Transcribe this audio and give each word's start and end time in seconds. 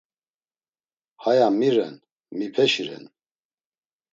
Haya 1.23 1.47
mi 1.57 1.69
ren, 1.75 1.95
mipeşi 2.37 2.83
ren? 2.87 3.05